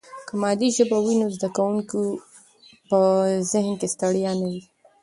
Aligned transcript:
که 0.27 0.33
مادي 0.41 0.67
ژبه 0.77 0.97
وي 1.03 1.13
نو 1.19 1.25
د 1.29 1.33
زده 1.37 1.49
کوونکي 1.57 2.01
په 2.89 2.99
ذهن 3.51 3.73
کې 3.79 3.87
ستړیا 3.93 4.31
نه 4.41 4.47
وي. 4.51 4.61